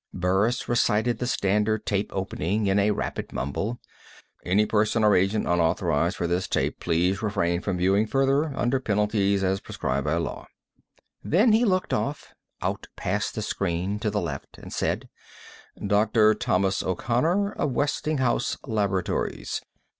Burris 0.15 0.67
recited 0.67 1.19
the 1.19 1.27
standard 1.27 1.85
tape 1.85 2.09
opening 2.11 2.65
in 2.65 2.79
a 2.79 2.89
rapid 2.89 3.31
mumble: 3.31 3.79
"Any 4.43 4.65
person 4.65 5.03
or 5.03 5.15
agent 5.15 5.45
unauthorized 5.45 6.17
for 6.17 6.25
this 6.25 6.47
tape 6.47 6.79
please 6.79 7.21
refrain 7.21 7.61
from 7.61 7.77
viewing 7.77 8.07
further, 8.07 8.45
under 8.57 8.79
penalties 8.79 9.43
as 9.43 9.59
prescribed 9.59 10.05
by 10.05 10.15
law." 10.15 10.47
Then 11.23 11.51
he 11.51 11.65
looked 11.65 11.93
off, 11.93 12.33
out 12.63 12.87
past 12.95 13.35
the 13.35 13.43
screen 13.43 13.99
to 13.99 14.09
the 14.09 14.19
left, 14.21 14.57
and 14.57 14.73
said: 14.73 15.07
"Dr. 15.85 16.33
Thomas 16.33 16.81
O'Connor, 16.81 17.51
of 17.53 17.71
Westinghouse 17.73 18.57
Laboratories. 18.65 19.61